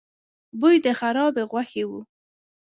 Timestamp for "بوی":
0.59-0.75